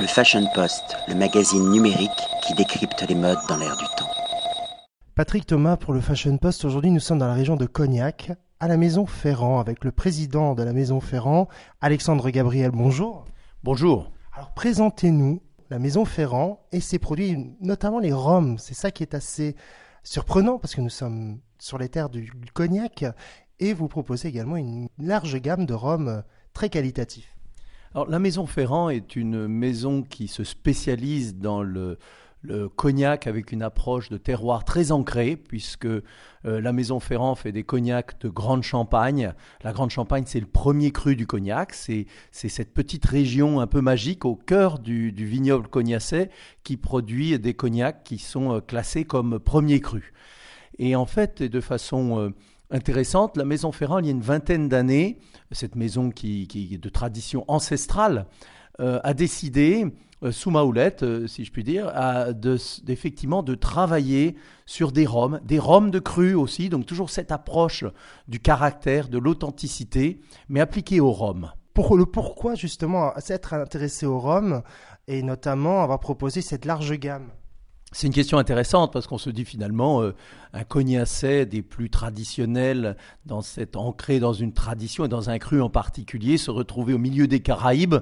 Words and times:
Le 0.00 0.06
Fashion 0.06 0.46
Post, 0.54 0.96
le 1.08 1.16
magazine 1.16 1.70
numérique 1.70 2.10
qui 2.46 2.54
décrypte 2.54 3.04
les 3.08 3.16
modes 3.16 3.38
dans 3.48 3.56
l'air 3.56 3.76
du 3.76 3.84
temps. 3.96 4.08
Patrick 5.16 5.44
Thomas 5.44 5.76
pour 5.76 5.92
le 5.92 6.00
Fashion 6.00 6.38
Post. 6.38 6.64
Aujourd'hui, 6.64 6.92
nous 6.92 7.00
sommes 7.00 7.18
dans 7.18 7.26
la 7.26 7.34
région 7.34 7.56
de 7.56 7.66
Cognac, 7.66 8.30
à 8.60 8.68
la 8.68 8.76
Maison 8.76 9.06
Ferrand, 9.06 9.58
avec 9.58 9.84
le 9.84 9.90
président 9.90 10.54
de 10.54 10.62
la 10.62 10.72
Maison 10.72 11.00
Ferrand, 11.00 11.48
Alexandre 11.80 12.30
Gabriel. 12.30 12.70
Bonjour. 12.70 13.24
Bonjour. 13.64 14.12
Alors, 14.32 14.52
présentez-nous 14.52 15.42
la 15.68 15.80
Maison 15.80 16.04
Ferrand 16.04 16.64
et 16.70 16.80
ses 16.80 17.00
produits, 17.00 17.56
notamment 17.60 17.98
les 17.98 18.12
rhums. 18.12 18.56
C'est 18.58 18.74
ça 18.74 18.92
qui 18.92 19.02
est 19.02 19.14
assez 19.14 19.56
surprenant 20.04 20.58
parce 20.58 20.76
que 20.76 20.80
nous 20.80 20.90
sommes 20.90 21.40
sur 21.58 21.76
les 21.76 21.88
terres 21.88 22.08
du 22.08 22.30
Cognac 22.54 23.04
et 23.58 23.72
vous 23.72 23.88
proposez 23.88 24.28
également 24.28 24.56
une 24.56 24.88
large 24.98 25.40
gamme 25.40 25.66
de 25.66 25.74
rhums 25.74 26.22
très 26.52 26.68
qualitatifs. 26.68 27.37
La 27.94 28.18
Maison 28.18 28.46
Ferrand 28.46 28.90
est 28.90 29.16
une 29.16 29.48
maison 29.48 30.02
qui 30.02 30.28
se 30.28 30.44
spécialise 30.44 31.36
dans 31.36 31.62
le, 31.62 31.98
cognac 32.76 33.26
avec 33.26 33.50
une 33.50 33.62
approche 33.62 34.10
de 34.10 34.16
terroir 34.16 34.64
très 34.64 34.92
ancrée, 34.92 35.36
puisque 35.36 35.86
euh, 35.86 36.02
la 36.44 36.72
Maison 36.72 37.00
Ferrand 37.00 37.34
fait 37.34 37.50
des 37.50 37.64
cognacs 37.64 38.20
de 38.20 38.28
Grande 38.28 38.62
Champagne. 38.62 39.32
La 39.64 39.72
Grande 39.72 39.90
Champagne, 39.90 40.22
c'est 40.26 40.38
le 40.38 40.46
premier 40.46 40.92
cru 40.92 41.16
du 41.16 41.26
cognac. 41.26 41.72
C'est 41.74 42.06
cette 42.30 42.72
petite 42.72 43.04
région 43.06 43.58
un 43.58 43.66
peu 43.66 43.80
magique 43.80 44.24
au 44.24 44.36
cœur 44.36 44.78
du, 44.78 45.10
vignoble 45.10 45.66
cognacé 45.66 46.30
qui 46.62 46.76
produit 46.76 47.38
des 47.38 47.54
cognacs 47.54 48.04
qui 48.04 48.18
sont 48.18 48.54
euh, 48.54 48.60
classés 48.60 49.04
comme 49.04 49.40
premier 49.40 49.80
cru. 49.80 50.12
Et 50.78 50.94
en 50.94 51.06
fait, 51.06 51.42
de 51.42 51.60
façon 51.60 52.20
euh, 52.20 52.30
intéressante. 52.70 53.36
La 53.36 53.44
maison 53.44 53.72
Ferrand, 53.72 53.98
il 53.98 54.06
y 54.06 54.08
a 54.08 54.12
une 54.12 54.20
vingtaine 54.20 54.68
d'années, 54.68 55.18
cette 55.52 55.76
maison 55.76 56.10
qui, 56.10 56.48
est 56.72 56.78
de 56.78 56.88
tradition 56.88 57.44
ancestrale, 57.48 58.26
euh, 58.80 59.00
a 59.02 59.14
décidé, 59.14 59.86
euh, 60.22 60.32
sous 60.32 60.50
ma 60.50 60.62
houlette, 60.62 61.02
euh, 61.02 61.26
si 61.26 61.44
je 61.44 61.50
puis 61.50 61.64
dire, 61.64 61.92
effectivement 62.86 63.42
de 63.42 63.54
travailler 63.54 64.36
sur 64.66 64.92
des 64.92 65.06
rhums, 65.06 65.40
des 65.44 65.58
rhums 65.58 65.90
de 65.90 65.98
cru 65.98 66.34
aussi, 66.34 66.68
donc 66.68 66.86
toujours 66.86 67.10
cette 67.10 67.32
approche 67.32 67.84
du 68.28 68.40
caractère, 68.40 69.08
de 69.08 69.18
l'authenticité, 69.18 70.20
mais 70.48 70.60
appliquée 70.60 71.00
au 71.00 71.12
rhum. 71.12 71.50
Pour 71.74 71.96
le 71.96 72.06
pourquoi 72.06 72.54
justement 72.56 73.12
s'être 73.18 73.54
intéressé 73.54 74.04
au 74.04 74.18
rhum 74.18 74.62
et 75.06 75.22
notamment 75.22 75.82
avoir 75.82 76.00
proposé 76.00 76.40
cette 76.40 76.64
large 76.64 76.92
gamme? 76.94 77.30
C'est 77.92 78.06
une 78.06 78.12
question 78.12 78.38
intéressante 78.38 78.92
parce 78.92 79.06
qu'on 79.06 79.18
se 79.18 79.30
dit 79.30 79.44
finalement 79.44 80.02
euh, 80.02 80.14
un 80.52 80.64
cognacet 80.64 81.46
des 81.46 81.62
plus 81.62 81.88
traditionnels, 81.88 82.96
dans 83.24 83.40
cette 83.40 83.76
ancré 83.76 84.20
dans 84.20 84.34
une 84.34 84.52
tradition 84.52 85.06
et 85.06 85.08
dans 85.08 85.30
un 85.30 85.38
cru 85.38 85.62
en 85.62 85.70
particulier, 85.70 86.36
se 86.36 86.50
retrouver 86.50 86.92
au 86.92 86.98
milieu 86.98 87.26
des 87.26 87.40
Caraïbes. 87.40 87.96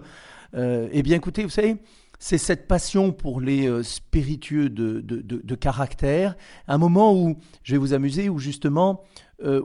Euh, 0.54 0.88
eh 0.90 1.02
bien, 1.02 1.16
écoutez, 1.16 1.44
vous 1.44 1.50
savez, 1.50 1.76
c'est 2.18 2.38
cette 2.38 2.66
passion 2.66 3.12
pour 3.12 3.40
les 3.40 3.68
euh, 3.68 3.84
spiritueux 3.84 4.70
de, 4.70 5.00
de, 5.00 5.20
de, 5.22 5.54
caractère, 5.54 6.36
un 6.66 6.78
moment 6.78 7.14
où 7.14 7.36
je 7.62 7.72
vais 7.72 7.78
vous 7.78 7.94
amuser, 7.94 8.28
où 8.28 8.38
justement, 8.38 9.04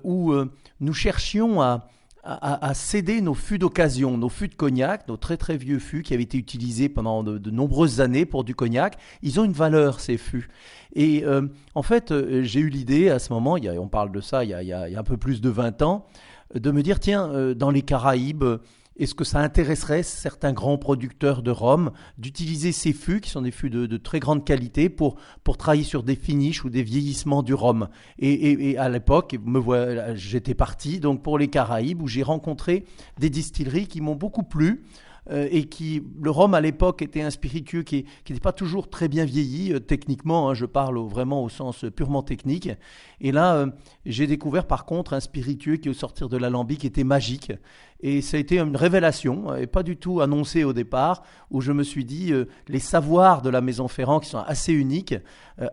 où 0.04 0.34
nous 0.82 0.94
cherchions 0.94 1.62
à 1.62 1.88
à, 2.24 2.74
céder 2.74 3.22
nos 3.22 3.34
fûts 3.34 3.58
d'occasion, 3.58 4.18
nos 4.18 4.30
fûts 4.30 4.48
de 4.48 4.56
cognac, 4.56 5.08
nos 5.08 5.18
très 5.18 5.38
très 5.38 5.58
vieux 5.58 5.80
fûts 5.80 6.04
qui 6.04 6.14
avaient 6.14 6.24
été 6.24 6.38
utilisés 6.38 6.88
pendant 6.88 7.24
de, 7.24 7.50
nombreuses 7.50 8.00
années 8.00 8.26
pour 8.26 8.44
du 8.44 8.54
cognac. 8.54 8.98
Ils 9.24 9.40
ont 9.40 9.44
une 9.44 9.54
valeur, 9.54 10.00
ces 10.00 10.18
fûts. 10.18 10.50
Et 10.94 11.24
euh, 11.26 11.48
en 11.74 11.84
fait, 11.84 12.12
euh, 12.12 12.44
j'ai 12.44 12.60
eu 12.60 12.70
l'idée 12.70 13.10
à 13.10 13.20
ce 13.20 13.34
moment, 13.34 13.58
il 13.58 13.64
y 13.64 13.70
a, 13.70 13.74
on 13.74 13.88
parle 13.88 14.12
de 14.12 14.22
ça 14.22 14.44
il 14.44 14.50
y, 14.50 14.54
a, 14.54 14.62
il 14.62 14.68
y, 14.68 14.74
a, 14.74 15.00
un 15.00 15.04
peu 15.04 15.18
plus 15.18 15.42
de 15.42 15.50
20 15.50 15.82
ans, 15.82 16.06
de 16.54 16.72
me 16.72 16.84
dire, 16.84 17.00
tiens, 17.00 17.30
euh, 17.30 17.54
dans 17.54 17.72
les 17.72 17.82
Caraïbes, 17.82 18.44
est-ce 19.02 19.16
que 19.16 19.24
ça 19.24 19.40
intéresserait 19.40 20.04
certains 20.04 20.54
grands 20.54 20.78
producteurs 20.78 21.42
de 21.42 21.50
rhum 21.50 21.92
d'utiliser 22.20 22.72
ces 22.72 22.94
fûts, 22.94 23.20
qui 23.20 23.32
sont 23.32 23.42
des 23.42 23.52
fûts 23.52 23.72
de, 23.72 23.98
très 23.98 24.20
grande 24.20 24.46
qualité, 24.46 24.90
pour, 24.90 25.16
pour 25.44 25.58
travailler 25.58 25.84
sur 25.84 26.04
des 26.04 26.16
finishes 26.16 26.64
ou 26.64 26.70
des 26.70 26.84
vieillissements 26.84 27.42
du 27.42 27.56
rhum? 27.56 27.90
Et, 28.20 28.78
à 28.78 28.90
l'époque, 28.90 29.36
j'étais 30.14 30.54
parti 30.54 31.00
donc 31.00 31.24
pour 31.24 31.40
les 31.40 31.48
Caraïbes, 31.48 32.02
où 32.02 32.08
j'ai 32.08 32.24
rencontré 32.24 32.86
des 33.20 33.32
distilleries 33.32 33.88
qui 33.88 34.02
m'ont 34.02 34.16
beaucoup 34.16 34.44
plu. 34.44 34.84
Euh, 35.30 35.48
et 35.52 35.66
qui 35.66 36.02
le 36.20 36.32
rhum 36.32 36.56
à 36.56 36.62
l'époque 36.62 37.04
était 37.04 37.22
un 37.22 37.30
spiritueux 37.30 37.84
qui 37.84 38.08
n'était 38.28 38.42
pas 38.42 38.54
toujours 38.54 38.90
très 38.90 39.08
bien 39.08 39.24
vieilli 39.24 39.72
euh, 39.72 39.80
techniquement. 39.80 40.50
Hein, 40.50 40.56
je 40.56 40.66
parle 40.66 40.98
vraiment 40.98 41.44
au 41.44 41.50
sens 41.50 41.86
purement 41.96 42.24
technique. 42.24 42.70
Et 43.20 43.32
là, 43.32 43.54
euh, 43.54 43.68
j'ai 44.04 44.26
découvert 44.26 44.66
par 44.66 44.86
contre 44.86 45.14
un 45.14 45.20
spiritueux 45.20 45.78
qui 45.78 45.90
au 45.90 45.94
sortir 45.94 46.28
de 46.28 46.38
l'alambic 46.38 46.86
était 46.86 47.04
magique. 47.04 47.52
Et 48.04 48.22
ça 48.22 48.38
a 48.38 48.40
été 48.40 48.60
une 48.60 48.76
révélation, 48.76 49.56
et 49.56 49.68
pas 49.68 49.84
du 49.84 49.96
tout 49.96 50.22
annoncé 50.22 50.64
au 50.64 50.74
départ, 50.74 51.24
où 51.52 51.62
je 51.62 51.72
me 51.72 51.84
suis 51.84 52.04
dit, 52.04 52.34
les 52.68 52.80
savoirs 52.80 53.44
de 53.44 53.50
la 53.50 53.62
Maison 53.62 53.88
Ferrand, 53.88 54.20
qui 54.20 54.30
sont 54.30 54.40
assez 54.40 54.74
uniques, 54.74 55.16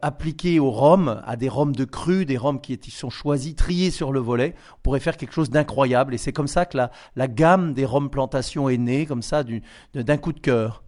appliqués 0.03 0.61
au 0.61 0.71
rhum, 0.71 1.22
à 1.25 1.37
des 1.37 1.49
rhums 1.49 1.75
de 1.75 1.87
cru, 1.87 2.27
des 2.27 2.37
rhums 2.37 2.61
qui 2.61 2.78
sont 2.91 3.09
choisis, 3.09 3.55
triés 3.55 3.91
sur 3.91 4.12
le 4.12 4.21
volet, 4.21 4.55
on 4.77 4.81
pourrait 4.83 5.00
faire 5.00 5.16
quelque 5.16 5.33
chose 5.33 5.49
d'incroyable. 5.49 6.15
Et 6.15 6.19
c'est 6.19 6.33
comme 6.33 6.49
ça 6.49 6.66
que 6.66 6.77
la, 6.77 7.28
gamme 7.28 7.72
des 7.72 7.87
rhums 7.87 8.11
plantations 8.11 8.69
est 8.69 8.77
née, 8.77 9.06
comme 9.06 9.22
ça, 9.22 9.43
d'un 9.95 10.16
coup 10.19 10.34
de 10.34 10.41
cœur. 10.41 10.83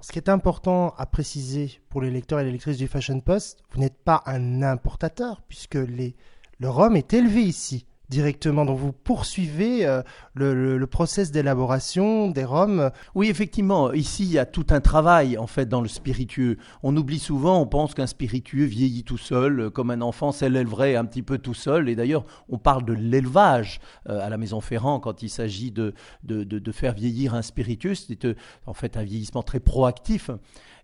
Ce 0.00 0.12
qui 0.12 0.18
est 0.18 0.28
important 0.28 0.94
à 0.98 1.06
préciser 1.06 1.80
pour 1.88 2.00
les 2.00 2.10
lecteurs 2.10 2.40
et 2.40 2.44
les 2.44 2.52
lectrices 2.52 2.76
du 2.76 2.86
Fashion 2.86 3.20
Post, 3.20 3.62
vous 3.72 3.80
n'êtes 3.80 4.02
pas 4.02 4.22
un 4.26 4.62
importateur 4.62 5.42
puisque 5.48 5.74
le 5.74 6.68
rhum 6.68 6.96
est 6.96 7.12
élevé 7.12 7.42
ici 7.42 7.86
directement. 8.08 8.64
Donc 8.64 8.78
vous 8.78 8.92
poursuivez 8.92 9.86
euh, 9.86 10.02
le, 10.34 10.78
le, 10.78 10.86
process 10.86 11.30
d'élaboration 11.30 12.30
des 12.30 12.44
rhums. 12.44 12.90
Oui, 13.14 13.28
effectivement. 13.28 13.92
Ici, 13.92 14.24
il 14.24 14.32
y 14.32 14.38
a 14.38 14.46
tout 14.46 14.66
un 14.70 14.80
travail 14.80 15.36
en 15.38 15.46
fait 15.46 15.66
dans 15.66 15.80
le 15.80 15.88
spiritueux. 15.88 16.58
On 16.82 16.96
oublie 16.96 17.18
souvent, 17.18 17.60
on 17.60 17.66
pense 17.66 17.94
qu'un 17.94 18.06
spiritueux 18.06 18.64
vieillit 18.64 19.04
tout 19.04 19.18
seul, 19.18 19.60
euh, 19.60 19.70
comme 19.70 19.90
un 19.90 20.00
enfant 20.00 20.32
s'élèverait 20.32 20.96
un 20.96 21.04
petit 21.04 21.22
peu 21.22 21.38
tout 21.38 21.54
seul. 21.54 21.88
Et 21.88 21.96
d'ailleurs, 21.96 22.24
on 22.48 22.58
parle 22.58 22.84
de 22.84 22.92
l'élevage 22.92 23.80
euh, 24.08 24.24
à 24.24 24.28
la 24.28 24.38
Maison 24.38 24.60
Ferrand 24.60 25.00
quand 25.00 25.22
il 25.22 25.30
s'agit 25.30 25.70
de, 25.70 25.94
de, 26.22 26.44
de, 26.44 26.72
faire 26.72 26.94
vieillir 26.94 27.34
un 27.34 27.42
spiritueux. 27.42 27.94
C'est 27.94 28.26
en 28.66 28.74
fait 28.74 28.96
un 28.96 29.02
vieillissement 29.02 29.42
très 29.42 29.60
proactif. 29.60 30.30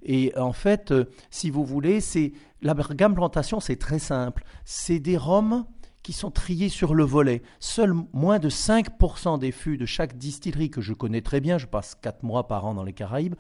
Et 0.05 0.33
en 0.37 0.53
fait, 0.53 0.93
si 1.31 1.51
vous 1.51 1.65
voulez, 1.65 2.01
c'est 2.01 2.33
la 2.61 2.75
gamme 2.75 3.15
plantation, 3.15 3.61
c'est 3.61 3.77
très 3.77 3.99
simple. 4.01 4.45
C'est 4.65 4.99
des 4.99 5.17
rhums 5.17 5.65
qui 6.03 6.13
sont 6.13 6.31
triés 6.31 6.69
sur 6.69 6.95
le 6.95 7.05
volet. 7.05 7.43
Seuls 7.61 7.95
moins 8.13 8.39
de 8.39 8.51
5% 8.51 9.39
des 9.39 9.53
fûts 9.53 9.79
de 9.79 9.87
chaque 9.87 10.19
distillerie 10.19 10.71
que 10.71 10.81
je 10.81 10.93
connais 10.93 11.23
très 11.23 11.41
bien, 11.41 11.59
je 11.59 11.67
passe 11.67 11.95
4 12.01 12.23
mois 12.23 12.49
par 12.49 12.67
an 12.67 12.75
dans 12.75 12.85
les 12.85 12.93
Caraïbes, 12.93 13.35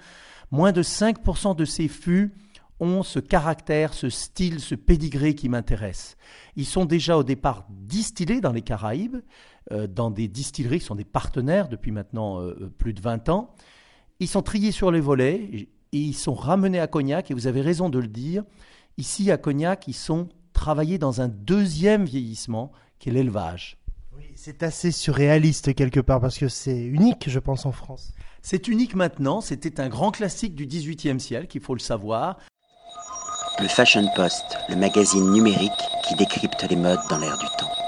moins 0.50 0.72
de 0.72 0.82
5% 0.82 1.56
de 1.56 1.64
ces 1.64 1.88
fûts 1.88 2.32
ont 2.82 3.02
ce 3.02 3.20
caractère, 3.20 3.94
ce 3.94 4.08
style, 4.08 4.60
ce 4.60 4.74
pédigré 4.74 5.34
qui 5.34 5.48
m'intéresse. 5.48 6.16
Ils 6.56 6.66
sont 6.66 6.84
déjà 6.84 7.16
au 7.16 7.22
départ 7.22 7.66
distillés 7.70 8.40
dans 8.40 8.52
les 8.52 8.62
Caraïbes, 8.62 9.18
euh, 9.70 9.86
dans 9.86 10.10
des 10.10 10.26
distilleries 10.26 10.80
qui 10.80 10.86
sont 10.86 10.96
des 10.96 11.04
partenaires 11.04 11.68
depuis 11.68 11.92
maintenant 11.92 12.40
euh, 12.40 12.56
euh, 12.60 12.68
plus 12.76 12.92
de 12.92 13.00
20 13.00 13.28
ans. 13.28 13.54
Ils 14.18 14.26
sont 14.26 14.42
triés 14.42 14.72
sur 14.72 14.90
les 14.90 15.00
volets 15.00 15.48
et 15.52 15.68
ils 15.92 16.14
sont 16.14 16.34
ramenés 16.34 16.80
à 16.80 16.88
Cognac, 16.88 17.30
et 17.30 17.34
vous 17.34 17.46
avez 17.46 17.60
raison 17.60 17.88
de 17.88 17.98
le 17.98 18.08
dire, 18.08 18.44
ici 18.96 19.30
à 19.30 19.36
Cognac, 19.36 19.86
ils 19.86 19.94
sont 19.94 20.28
travailler 20.62 20.96
dans 20.96 21.20
un 21.20 21.26
deuxième 21.26 22.04
vieillissement 22.04 22.70
qui 23.00 23.08
est 23.08 23.12
l'élevage. 23.12 23.78
Oui, 24.16 24.26
c'est 24.36 24.62
assez 24.62 24.92
surréaliste 24.92 25.74
quelque 25.74 25.98
part 25.98 26.20
parce 26.20 26.38
que 26.38 26.46
c'est 26.46 26.78
unique, 26.78 27.28
je 27.28 27.40
pense, 27.40 27.66
en 27.66 27.72
France. 27.72 28.12
C'est 28.42 28.68
unique 28.68 28.94
maintenant, 28.94 29.40
c'était 29.40 29.80
un 29.80 29.88
grand 29.88 30.12
classique 30.12 30.54
du 30.54 30.66
XVIIIe 30.66 31.18
siècle, 31.18 31.56
il 31.56 31.60
faut 31.60 31.74
le 31.74 31.80
savoir. 31.80 32.38
Le 33.58 33.66
Fashion 33.66 34.06
Post, 34.14 34.56
le 34.68 34.76
magazine 34.76 35.32
numérique 35.32 35.82
qui 36.06 36.14
décrypte 36.14 36.64
les 36.70 36.76
modes 36.76 37.00
dans 37.10 37.18
l'air 37.18 37.36
du 37.38 37.46
temps. 37.58 37.81